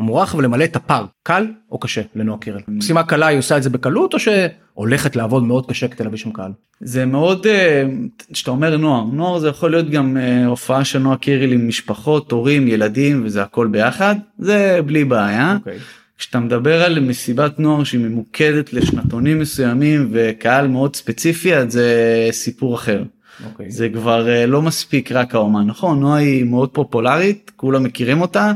[0.00, 3.62] אמורה עכשיו למלא את הפארק קל או קשה לנועה קירל משימה קלה היא עושה את
[3.62, 6.52] זה בקלות או שהולכת לעבוד מאוד קשה כדי להביא שם קהל.
[6.80, 7.84] זה מאוד אה,
[8.32, 12.32] כשאתה אומר נוער נוער זה יכול להיות גם אה, הופעה של נועה קיריל עם משפחות
[12.32, 15.56] הורים ילדים וזה הכל ביחד זה בלי בעיה.
[15.58, 15.78] אוקיי.
[16.18, 22.74] כשאתה מדבר על מסיבת נוער שהיא ממוקדת לשנתונים מסוימים וקהל מאוד ספציפי אז זה סיפור
[22.74, 23.02] אחר.
[23.46, 23.70] אוקיי.
[23.70, 28.52] זה כבר אה, לא מספיק רק האומן נכון נועה היא מאוד פופולרית כולם מכירים אותה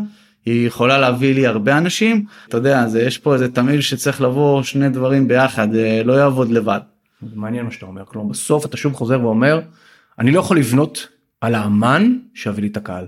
[0.47, 4.63] היא יכולה להביא לי הרבה אנשים אתה יודע זה יש פה איזה תמיל שצריך לבוא
[4.63, 6.81] שני דברים ביחד זה לא יעבוד לבד.
[7.23, 9.61] זה מעניין מה שאתה אומר כלומר בסוף אתה שוב חוזר ואומר
[10.19, 11.09] אני לא יכול לבנות
[11.41, 13.07] על האמן שיביא לי את הקהל.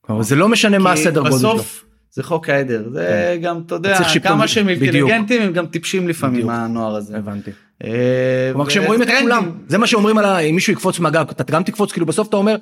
[0.00, 1.62] כלומר, זה לא משנה מה הסדר גודל שלו.
[2.12, 4.68] זה חוק העדר זה גם אתה יודע כמה שהם.
[4.68, 6.52] אינטליגנטים הם גם טיפשים לפעמים בדיוק.
[6.54, 7.16] הנוער הזה.
[7.16, 7.50] הבנתי.
[7.84, 7.90] אה,
[8.52, 9.08] כלומר כשהם רואים את.
[9.22, 12.36] כולם זה מה שאומרים על אם מישהו יקפוץ מהגג אתה גם תקפוץ כאילו בסוף אתה
[12.36, 12.56] אומר.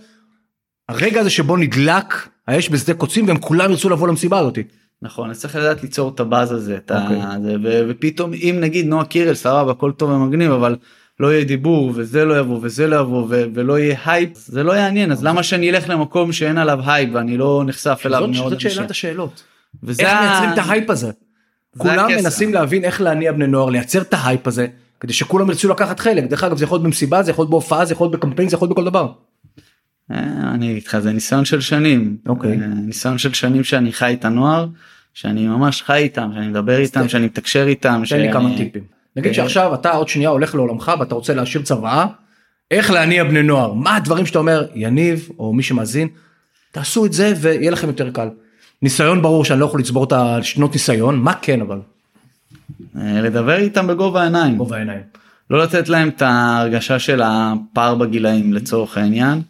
[0.88, 4.62] הרגע הזה שבו נדלק האש בשדה קוצים והם כולם ירצו לבוא למסיבה הזאתי.
[5.02, 7.18] נכון אז צריך לדעת ליצור את הבאז הזה את ה- אוקיי.
[7.88, 10.76] ופתאום אם נגיד נועה קירל סבבה הכל טוב ומגניב אבל
[11.20, 14.72] לא יהיה דיבור וזה לא יבוא וזה לא יבוא ו- ולא יהיה הייפ זה לא
[14.72, 18.60] יעניין אז למה שאני אלך למקום שאין עליו הייפ ואני לא נחשף אליו מאוד זאת.
[18.60, 19.42] שאלת השאלות.
[19.88, 21.10] איך מייצרים את ההייפ הזה.
[21.78, 22.08] כולם.
[22.22, 24.66] מנסים להבין איך להניע בני נוער לייצר את ההייפ הזה
[25.00, 27.84] כדי שכולם ירצו לקחת חלק דרך אגב זה יכול להיות במסיבה זה יכול להיות בהופעה
[27.84, 29.12] זה יכול להיות בקמפיין זה יכול להיות בכל דבר.
[30.10, 30.18] אה,
[30.54, 32.50] אני אגיד לך זה ניסיון של שנים אוקיי.
[32.50, 34.66] אה, ניסיון של שנים שאני חי את הנוער
[35.14, 38.02] שאני ממש חי איתם שאני מדבר איתם שאני מתקשר איתם.
[38.08, 38.82] תן לי כמה טיפים.
[39.16, 42.06] נגיד אה, שעכשיו אתה עוד שנייה הולך לעולמך ואתה רוצה להשאיר צוואה
[42.70, 46.08] איך להניע בני נוער מה הדברים שאתה אומר יניב או מי שמאזין
[46.72, 48.28] תעשו את זה ויהיה לכם יותר קל.
[48.82, 51.78] ניסיון ברור שאני לא יכול לצבור את השנות ניסיון מה כן אבל
[52.94, 54.56] לדבר איתם בגובה העיניים.
[54.56, 55.00] גובה העיניים.
[55.50, 59.42] לא לתת להם את ההרגשה של הפער בגילאים לצורך העניין.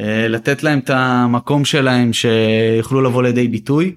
[0.00, 3.94] אה, לתת להם את המקום שלהם שיוכלו לבוא לידי ביטוי.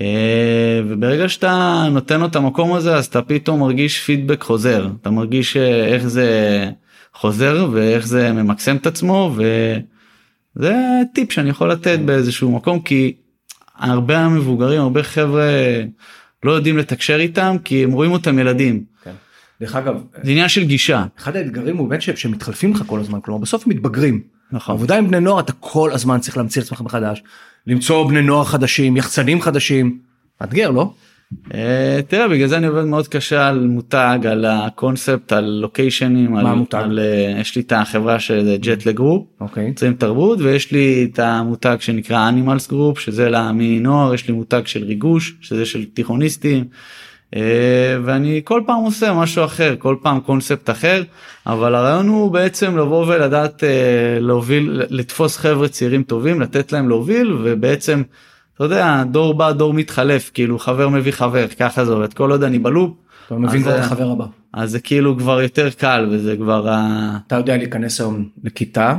[0.00, 5.10] אה, וברגע שאתה נותן לו את המקום הזה אז אתה פתאום מרגיש פידבק חוזר אתה
[5.10, 6.70] מרגיש אה, איך זה
[7.14, 9.34] חוזר ואיך זה ממקסם את עצמו
[10.56, 10.76] וזה
[11.14, 13.12] טיפ שאני יכול לתת באיזשהו מקום כי
[13.78, 15.42] הרבה מבוגרים הרבה חבר'ה
[16.44, 19.12] לא יודעים לתקשר איתם כי הם רואים אותם ילדים כן.
[19.60, 21.04] דרך אגב זה עניין של גישה.
[21.18, 24.20] אחד האתגרים הוא באמת שמתחלפים לך כל הזמן כלומר בסוף מתבגרים.
[24.52, 24.74] נכון.
[24.74, 27.22] עבודה עם בני נוער אתה כל הזמן צריך להמציא את עצמך מחדש
[27.66, 29.98] למצוא בני נוער חדשים יחצנים חדשים.
[30.40, 30.92] מאתגר לא?
[31.54, 36.46] אה, תראה בגלל זה אני עובד מאוד קשה על מותג על הקונספט על לוקיישנים על,
[36.46, 36.78] המותג?
[36.78, 39.68] על, אה, יש לי את החברה של ג'ט לג גרופ אוקיי.
[39.68, 44.62] יוצרים תרבות ויש לי את המותג שנקרא אנימלס גרופ שזה למיני נוער יש לי מותג
[44.64, 46.64] של ריגוש שזה של תיכוניסטים.
[47.36, 51.02] אה, ואני כל פעם עושה משהו אחר כל פעם קונספט אחר
[51.46, 53.62] אבל הרעיון הוא בעצם לבוא ולדעת
[54.20, 58.02] להוביל לתפוס חבר'ה צעירים טובים לתת להם להוביל ובעצם
[58.60, 62.42] אתה יודע דור בא דור מתחלף כאילו חבר מביא חבר ככה זה עובד כל עוד
[62.42, 62.92] אני בלופ
[63.26, 64.24] אתה מבין כבר את החבר הבא.
[64.52, 67.18] אז זה כאילו כבר יותר קל וזה כבר ה...
[67.26, 68.96] אתה יודע להיכנס היום לכיתה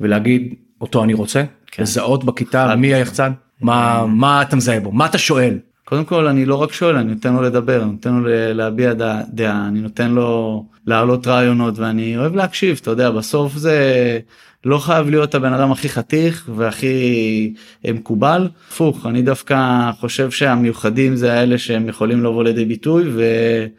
[0.00, 1.82] ולהגיד אותו אני רוצה כן.
[1.82, 5.58] לזהות בכיתה מי היחצן מה מה אתה מזהה בו מה אתה שואל.
[5.84, 8.92] קודם כל אני לא רק שואל אני נותן לו לדבר אני נותן לו להביע
[9.28, 14.18] דעה אני נותן לו להעלות רעיונות ואני אוהב להקשיב אתה יודע בסוף זה
[14.64, 17.54] לא חייב להיות הבן אדם הכי חתיך והכי
[17.86, 23.04] אה, מקובל הפוך אני דווקא חושב שהמיוחדים זה האלה שהם יכולים לבוא לידי ביטוי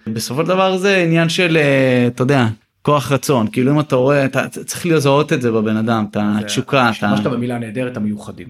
[0.08, 2.48] ובסופו של דבר זה עניין של אה, אתה יודע
[2.82, 6.90] כוח רצון כאילו אם אתה רואה אתה צריך לזהות את זה בבן אדם את התשוקה.
[6.90, 8.48] השתמשת במילה נהדרת המיוחדים.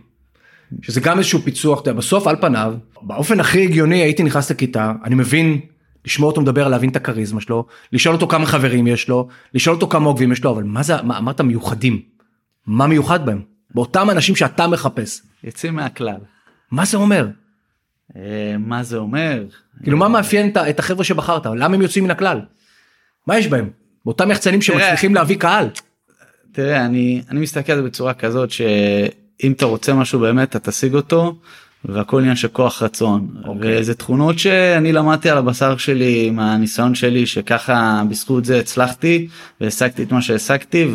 [0.82, 5.16] שזה גם איזשהו פיצוח אתה בסוף על פניו באופן הכי הגיוני הייתי נכנס לכיתה אני
[5.16, 5.60] מבין
[6.06, 9.88] לשמוע אותו מדבר להבין את הכריזמה שלו לשאול אותו כמה חברים יש לו לשאול אותו
[9.88, 12.02] כמה עוקבים יש לו אבל מה זה מה אמרת מיוחדים.
[12.68, 13.42] מה מיוחד בהם
[13.76, 16.20] באותם אנשים שאתה מחפש יוצאים מהכלל.
[16.72, 17.28] מה זה אומר
[18.16, 19.44] אה, מה זה אומר?
[19.84, 22.42] כאילו מה מאפיין את החבר'ה שבחרת למה הם יוצאים מן הכלל.
[23.28, 23.70] מה יש בהם
[24.06, 25.68] באותם יחצנים שמצליחים להביא קהל.
[26.52, 30.96] תראה אני אני מסתכל על זה בצורה כזאת שאם אתה רוצה משהו באמת אתה תשיג
[30.96, 31.36] אותו
[31.86, 33.80] והכל עניין של כוח רצון אוקיי.
[33.80, 39.28] וזה תכונות שאני למדתי על הבשר שלי מהניסיון שלי שככה בזכות זה הצלחתי
[39.62, 40.88] והשגתי את מה שהשגתי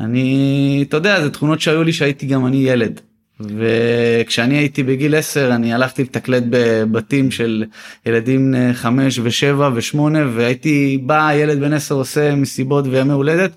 [0.00, 3.00] ואני אתה יודע זה תכונות שהיו לי שהייתי גם אני ילד.
[3.40, 7.64] וכשאני הייתי בגיל 10 אני הלכתי לתקלט בבתים של
[8.06, 9.22] ילדים 5 ו7
[9.58, 9.98] ו8
[10.34, 13.52] והייתי בא ילד בן 10 עושה מסיבות וימי הולדת.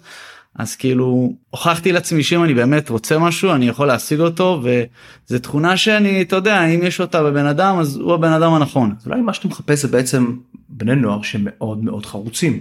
[0.56, 5.78] אז כאילו הוכחתי לעצמי שאם אני באמת רוצה משהו אני יכול להשיג אותו וזו תכונה
[5.78, 8.96] שאני אתה יודע אם יש אותה בבן אדם אז הוא הבן אדם הנכון.
[9.00, 10.36] אז אולי מה שאתה מחפש זה בעצם
[10.70, 12.60] בני נוער שמאוד מאוד חרוצים.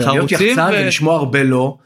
[0.00, 1.76] חרוצים ו- ולשמוע הרבה לא.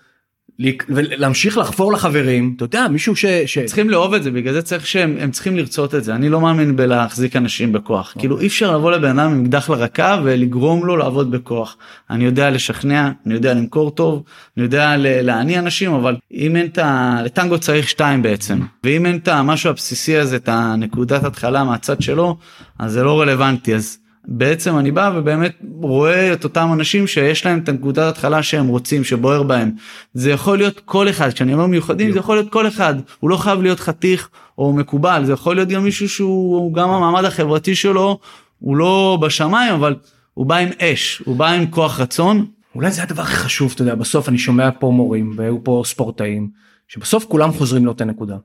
[0.89, 3.25] ולהמשיך לחפור לחברים אתה יודע מישהו ש...
[3.27, 3.59] ש...
[3.59, 6.15] צריכים לאהוב את זה בגלל זה צריך שהם הם צריכים לרצות את זה.
[6.15, 8.15] אני לא מאמין בלהחזיק אנשים בכוח.
[8.19, 11.77] כאילו אי אפשר לבוא לבן אדם עם אקדח לרקה ולגרום לו לעבוד בכוח.
[12.11, 14.23] אני יודע לשכנע אני יודע למכור טוב
[14.57, 17.19] אני יודע להניע אנשים אבל אם אין את ה...
[17.25, 18.61] לטנגו צריך שתיים בעצם.
[18.85, 22.37] ואם אין את המשהו הבסיסי הזה את הנקודת התחלה מהצד שלו
[22.79, 23.75] אז זה לא רלוונטי.
[23.75, 24.02] אז.
[24.25, 29.05] בעצם אני בא ובאמת רואה את אותם אנשים שיש להם את נקודת התחלה שהם רוצים
[29.05, 29.71] שבוער בהם
[30.15, 33.37] זה יכול להיות כל אחד כשאני אומר מיוחדים זה יכול להיות כל אחד הוא לא
[33.37, 38.19] חייב להיות חתיך או מקובל זה יכול להיות גם מישהו שהוא גם המעמד החברתי שלו
[38.59, 39.95] הוא לא בשמיים אבל
[40.35, 43.83] הוא בא עם אש הוא בא עם כוח רצון אולי זה הדבר הכי חשוב אתה
[43.83, 46.51] יודע בסוף אני שומע פה מורים והיו פה ספורטאים
[46.89, 48.37] שבסוף כולם חוזרים לאותה נקודה.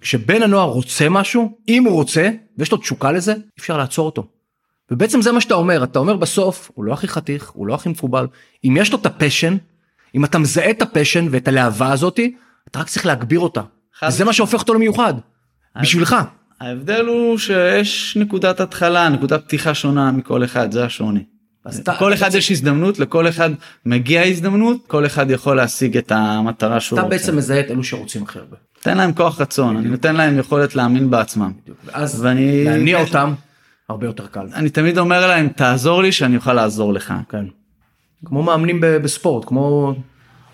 [0.00, 4.26] כשבן הנוער רוצה משהו אם הוא רוצה ויש לו תשוקה לזה אי אפשר לעצור אותו.
[4.90, 7.88] ובעצם זה מה שאתה אומר אתה אומר בסוף הוא לא הכי חתיך הוא לא הכי
[7.88, 8.26] מקובל
[8.64, 9.56] אם יש לו את ה passion
[10.14, 12.34] אם אתה מזהה את ה passion ואת הלהבה הזאתי
[12.70, 13.60] אתה רק צריך להגביר אותה.
[13.98, 15.14] חד- זה מה שהופך אותו למיוחד.
[15.82, 16.16] בשבילך.
[16.60, 21.24] ההבדל הוא שיש נקודת התחלה נקודת פתיחה שונה מכל אחד זה השוני.
[21.64, 23.50] אז אתה- כל אחד יש הזדמנות לכל אחד
[23.86, 27.16] מגיע הזדמנות כל אחד יכול להשיג את המטרה שהוא אתה רוצה.
[27.16, 28.56] בעצם מזהה את אלו שרוצים הכי הרבה.
[28.82, 31.52] תן להם כוח רצון אני נותן להם יכולת להאמין בעצמם.
[31.84, 33.32] ואז ואני להניע אותם
[33.88, 34.46] הרבה יותר קל.
[34.54, 37.14] אני תמיד אומר להם תעזור לי שאני אוכל לעזור לך.
[37.28, 37.44] כן.
[38.24, 39.94] כמו מאמנים בספורט כמו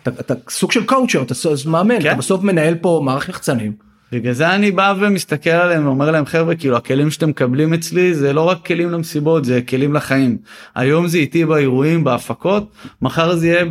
[0.03, 1.35] אתה, אתה סוג של קואוצ'ר אתה
[1.67, 2.09] מאמן כן.
[2.09, 3.92] אתה בסוף מנהל פה מערך יחצנים.
[4.13, 8.33] בגלל זה אני בא ומסתכל עליהם ואומר להם חבר'ה כאילו הכלים שאתם מקבלים אצלי זה
[8.33, 10.39] לא רק כלים למסיבות זה כלים לחיים.
[10.75, 12.73] היום זה איתי באירועים בהפקות
[13.03, 13.65] מחר זה יהיה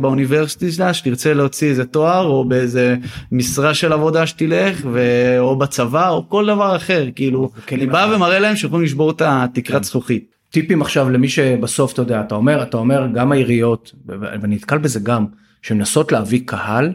[0.00, 2.96] באוניברסיטה שתרצה להוציא איזה תואר או באיזה
[3.32, 5.00] משרה של עבודה שתלך ו...
[5.38, 8.16] או בצבא או כל דבר אחר כאילו אני בא לחיים.
[8.16, 10.24] ומראה להם שיכולים לשבור את התקרת זכוכית.
[10.50, 15.00] טיפים עכשיו למי שבסוף אתה יודע אתה אומר אתה אומר גם העיריות ואני נתקל בזה
[15.00, 15.26] גם
[15.62, 16.92] שמנסות להביא קהל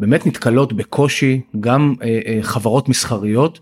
[0.00, 3.60] באמת נתקלות בקושי גם אה, אה, חברות מסחריות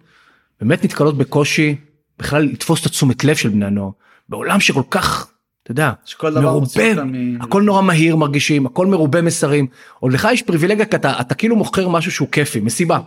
[0.61, 1.77] באמת נתקלות בקושי
[2.19, 3.91] בכלל לתפוס את התשומת לב של בני הנוער
[4.29, 5.31] בעולם שכל כך
[5.63, 5.93] אתה יודע
[6.41, 9.67] מרובה מ- הכל נורא מהיר מרגישים הכל מרובה מסרים
[10.01, 12.99] עוד לך יש פריבילגיה כי אתה אתה כאילו מוכר משהו שהוא כיפי מסיבה.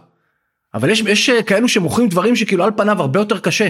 [0.74, 3.70] אבל יש יש אה, כאלו שמוכרים דברים שכאילו על פניו הרבה יותר קשה.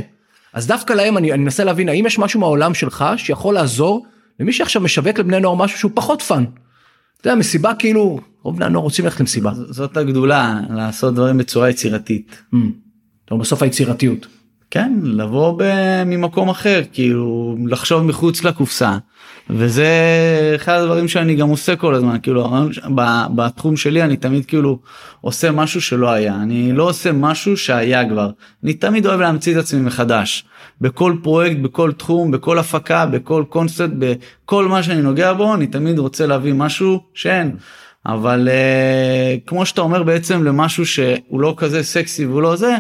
[0.54, 4.06] אז דווקא להם אני, אני מנסה להבין האם יש משהו מהעולם שלך שיכול לעזור
[4.40, 6.46] למי שעכשיו משווק לבני נוער משהו שהוא פחות fun.
[7.24, 9.52] אתה יודע מסיבה כאילו רוב בני הנוער רוצים ללכת למסיבה.
[9.54, 12.44] זאת הגדולה לעשות דברים בצורה יצירתית.
[12.54, 12.58] Mm.
[13.26, 14.28] טוב, בסוף היצירתיות.
[14.72, 15.62] כן לבוא
[16.06, 18.98] ממקום אחר כאילו לחשוב מחוץ לקופסה
[19.50, 19.88] וזה
[20.56, 22.50] אחד הדברים שאני גם עושה כל הזמן כאילו
[23.36, 24.80] בתחום שלי אני תמיד כאילו
[25.22, 26.36] עושה משהו שלא היה.
[26.36, 28.30] אני לא עושה משהו שהיה כבר.
[28.64, 30.46] אני תמיד אוהב להמציא את עצמי מחדש.
[30.82, 36.00] בכל פרויקט בכל תחום בכל הפקה בכל קונספט בכל מה שאני נוגע בו אני תמיד
[36.00, 37.56] רוצה להביא משהו שאין.
[38.06, 42.78] אבל uh, כמו שאתה אומר בעצם למשהו שהוא לא כזה סקסי והוא לא זה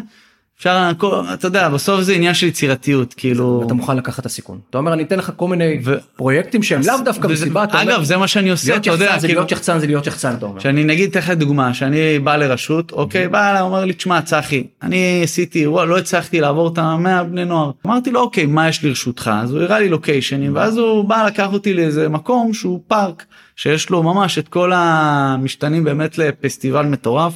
[0.64, 0.92] אפשר
[1.34, 4.60] אתה יודע בסוף זה עניין של יצירתיות כאילו אתה מוכן לקחת את הסיכון.
[4.70, 7.64] אתה אומר אני אתן לך כל מיני ו- פרויקטים שהם לאו דווקא וזה- מסיבה.
[7.64, 10.08] אתה אומר, אגב זה מה שאני עושה אתה יודע זה כאילו להיות יחצן זה להיות
[10.08, 10.60] יחצן אתה אומר.
[10.60, 14.64] שאני נגיד אתן לך דוגמה שאני בא לרשות אוקיי בא אליי אומר לי תשמע צחי
[14.84, 18.84] אני עשיתי אירוע לא הצלחתי לעבור את המאה בני נוער אמרתי לו אוקיי מה יש
[18.86, 23.26] לרשותך אז הוא הראה לי לוקיישנים ואז הוא בא לקח אותי לאיזה מקום שהוא פארק
[23.56, 27.34] שיש לו ממש את כל המשתנים באמת לפסטיבל מטורף.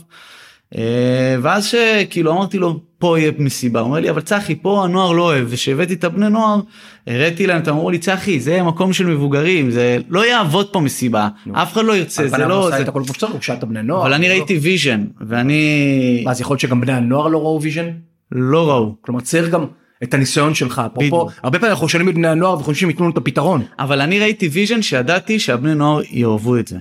[0.77, 5.11] אה, ואז שכאילו אמרתי לו פה יהיה מסיבה הוא אומר לי אבל צחי פה הנוער
[5.11, 6.59] לא אוהב ושהבאתי את הבני נוער
[7.07, 11.27] הראיתי להם אתה אמרו לי צחי זה מקום של מבוגרים זה לא יעבוד פה מסיבה
[11.51, 13.83] אף אחד לא ירצה זה לא זה את הכל כמו שצריך, הוא שאל את הבני
[13.83, 14.01] נוער.
[14.01, 17.87] אבל אני לא- ראיתי vision ואני אז יכול להיות שגם בני הנוער לא ראו vision?
[18.31, 19.65] לא ראו כלומר צריך גם
[20.03, 20.81] את הניסיון שלך.
[20.93, 21.29] אפרופו.
[21.43, 23.61] הרבה פעמים אנחנו שואלים את בני הנוער וחושבים שהם ייתנו לנו את הפתרון.
[23.79, 26.77] אבל אני ראיתי vision שידעתי שהבני נוער יאהבו את זה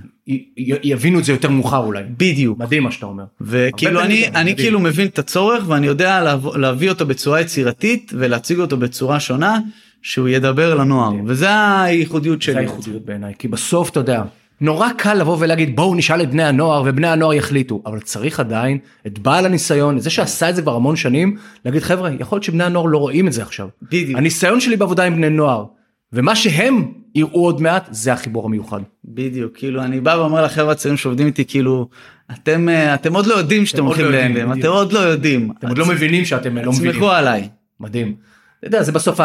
[0.83, 2.03] יבינו את זה יותר מאוחר אולי.
[2.17, 3.25] בדיוק מדהים מה שאתה אומר.
[3.41, 4.57] וכאילו אני אני מדהים.
[4.57, 9.59] כאילו מבין את הצורך ואני יודע להב- להביא אותו בצורה יצירתית ולהציג אותו בצורה שונה
[10.03, 11.49] שהוא ידבר לנוער וזה
[11.83, 12.59] הייחודיות זה שלי.
[12.59, 14.23] הייחודיות בעיניי כי בסוף אתה יודע
[14.61, 18.79] נורא קל לבוא ולהגיד בואו נשאל את בני הנוער ובני הנוער יחליטו אבל צריך עדיין
[19.07, 22.45] את בעל הניסיון את זה שעשה את זה כבר המון שנים להגיד חבר'ה יכול להיות
[22.45, 23.69] שבני הנוער לא רואים את זה עכשיו.
[23.83, 24.19] בדיוק.
[24.19, 25.65] הניסיון שלי בעבודה עם בני נוער
[26.13, 28.81] ומה שהם יראו עוד מעט זה החיבור המיוחד.
[29.05, 31.89] בדיוק כאילו אני בא ואומר לחבר'ה הצעירים שעובדים איתי כאילו
[32.33, 34.69] אתם אה, אתם עוד לא יודעים שאתם הולכים לא להלם אתם.
[34.69, 36.93] עוד לא יודעים אתם עוד לא מבינים שאתם לא מבינים.
[36.93, 37.49] תסמכו עליי.
[37.81, 38.15] מדהים.
[38.59, 39.21] אתה יודע זה בסוף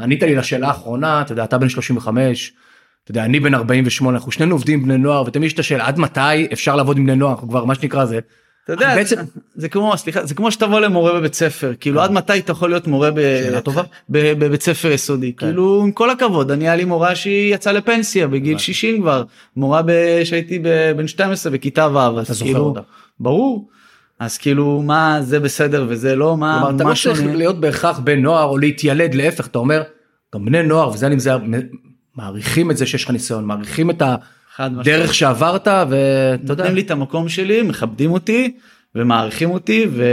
[0.00, 2.52] ענית לי לשאלה האחרונה אתה יודע אתה בן 35
[3.08, 5.98] אתה יודע, אני בן 48, אנחנו שנינו עובדים בני נוער, ותמיד יש את השאלה, עד
[5.98, 7.32] מתי אפשר לעבוד עם בני נוער?
[7.32, 8.18] אנחנו כבר, מה שנקרא, זה...
[8.68, 9.16] אתה יודע, בעצם-
[9.54, 12.86] זה, כמו, סליחה, זה כמו שתבוא למורה בבית ספר, כאילו עד מתי אתה יכול להיות
[12.86, 13.40] מורה ב, אה.
[13.44, 13.82] שאלה טובה.
[14.08, 15.46] ב, בבית ספר יסודי, כן.
[15.46, 18.64] כאילו עם כל הכבוד, אני היה לי מורה שהיא יצאה לפנסיה בגיל הבנתי.
[18.64, 19.24] 60 כבר,
[19.56, 20.58] מורה ב- שהייתי
[20.96, 22.74] בן 12 בכיתה ו', אז כאילו.
[23.20, 23.68] ברור,
[24.18, 28.18] אז כאילו מה זה בסדר וזה לא, מה, כלומר, אתה לא צריך להיות בהכרח בן
[28.22, 29.82] נוער או להתיילד, להפך, אתה אומר,
[30.34, 31.38] גם בני נוער, וזה אני מזהה,
[32.16, 34.02] מעריכים את זה שיש לך ניסיון, מעריכים את
[34.58, 34.98] חד משמעית.
[34.98, 38.54] הדרך שעברת, ואתה יודע, נותנים לי את המקום שלי, מכבדים אותי
[38.94, 40.04] ומעריכים אותי ו...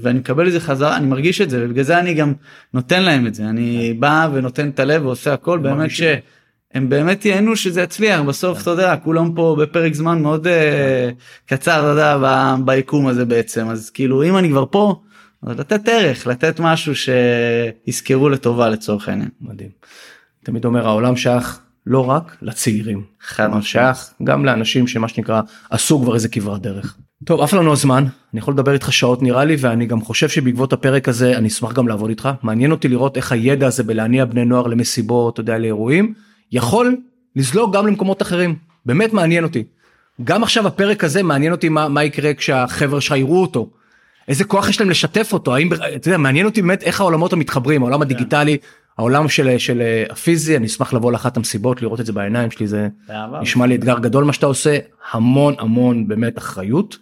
[0.00, 2.32] ואני מקבל את זה חזרה, אני מרגיש את זה ובגלל זה אני גם
[2.74, 7.24] נותן להם את זה, אני בא ונותן את הלב ועושה הכל באמת את שהם באמת
[7.24, 11.10] ייהנו שזה יצליח בסוף אתה יודע כולם פה בפרק זמן מאוד אה,
[11.46, 15.00] קצר אתה יודע ביקום הזה בעצם אז כאילו אם אני כבר פה
[15.42, 19.28] אז לתת ערך לתת משהו שיזכרו לטובה לצורך העניין.
[19.40, 19.70] מדהים.
[20.44, 23.64] תמיד אומר, העולם שייך לא רק לצעירים, חד משמעית.
[23.64, 26.96] שייך גם לאנשים שמה שנקרא, עשו כבר איזה כברת דרך.
[27.24, 30.72] טוב, עף לנו הזמן, אני יכול לדבר איתך שעות נראה לי, ואני גם חושב שבעקבות
[30.72, 32.28] הפרק הזה אני אשמח גם לעבוד איתך.
[32.42, 36.14] מעניין אותי לראות איך הידע הזה בלהניע בני נוער למסיבות, אתה יודע, לאירועים,
[36.52, 36.96] יכול
[37.36, 38.56] לזלוג גם למקומות אחרים.
[38.86, 39.64] באמת מעניין אותי.
[40.24, 43.70] גם עכשיו הפרק הזה מעניין אותי מה, מה יקרה כשהחבר'ה שלך יראו אותו.
[44.28, 47.82] איזה כוח יש להם לשתף אותו, האם, אתה יודע, מעניין אותי באמת איך העולמות המתחברים,
[47.82, 48.56] העולם הדיגיטלי,
[48.98, 52.66] העולם של, של אה, הפיזי, אני אשמח לבוא לאחת המסיבות, לראות את זה בעיניים שלי,
[52.66, 52.88] זה.
[53.40, 54.78] נשמע לי אתגר גדול מה שאתה עושה,
[55.12, 56.98] המון המון באמת אחריות,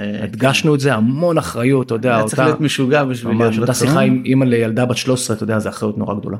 [0.00, 3.74] אה, הדגשנו את זה, המון אחריות, אתה יודע, צריך להיות משוגע בשביל ממש, אותה.
[3.74, 6.36] שיחה עם אימא לילדה בת 13, אתה יודע, זה אחריות נורא גדולה,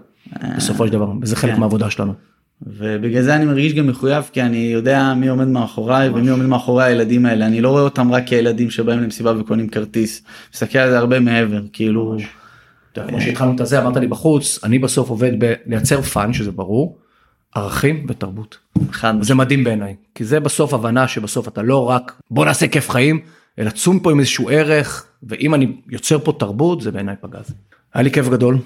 [0.57, 1.61] בסופו של דבר, וזה חלק כן.
[1.61, 2.12] מהעבודה שלנו.
[2.66, 6.85] ובגלל זה אני מרגיש גם מחויב כי אני יודע מי עומד מאחוריי ומי עומד מאחורי
[6.85, 10.22] הילדים האלה אני לא רואה אותם רק כילדים שבאים למסיבה וקונים כרטיס.
[10.55, 12.24] מסתכל על זה הרבה מעבר כאילו יודע,
[12.94, 16.98] כמו שהתחלנו את הזה, אמרת לי בחוץ, אני בסוף עובד בלייצר fun, שזה ברור,
[17.55, 18.59] ערכים ותרבות.
[18.92, 22.90] חד זה מדהים בעיניי כי זה בסוף הבנה שבסוף אתה לא רק בוא נעשה כיף
[22.90, 23.20] חיים
[23.59, 27.55] אלא צאו מפה עם איזשהו ערך ואם אני יוצר פה תרבות זה בעיניי פגז.
[27.94, 28.59] היה לי כיף גדול.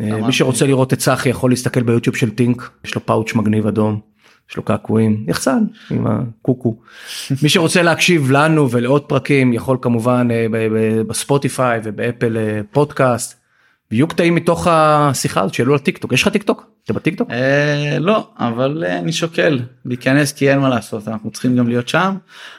[0.00, 3.66] אה, מי שרוצה לראות את צחי יכול להסתכל ביוטיוב של טינק יש לו פאוץ' מגניב
[3.66, 4.00] אדום.
[4.50, 6.76] יש לו קעקועים יחצן עם הקוקו.
[7.42, 10.46] מי שרוצה להקשיב לנו ולעוד פרקים יכול כמובן אה,
[11.06, 13.39] בספוטיפיי ובאפל אה, פודקאסט.
[13.90, 16.66] ויהיו קטעים מתוך השיחה הזאת שיעלו לטיק טוק יש לך טיק טוק?
[16.84, 17.30] אתה בטיק טוק?
[17.30, 21.88] אה, לא אבל אה, אני שוקל להיכנס כי אין מה לעשות אנחנו צריכים גם להיות
[21.88, 22.16] שם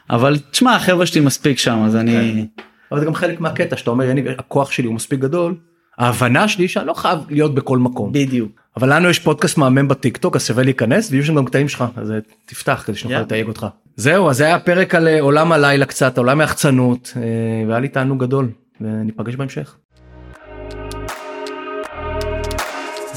[0.10, 2.46] אבל תשמע החבר'ה שלי מספיק שם אז אני
[2.92, 5.56] אבל זה גם חלק מהקטע שאתה אומר יניב הכוח שלי הוא מספיק גדול.
[5.98, 10.18] ההבנה שלי שאני לא חייב להיות בכל מקום בדיוק אבל לנו יש פודקאסט מהמם בטיק
[10.18, 13.20] טוק אז שווה להיכנס ויהיו שם גם קטעים שלך אז אה, תפתח כדי שנוכל.
[13.20, 13.68] לתייג אותך.
[13.96, 17.14] זהו אז זה היה פרק על עולם הלילה קצת עולם היחצנות
[17.68, 18.50] והיה לי תענוג גדול
[18.82, 19.76] וניפגש בהמשך.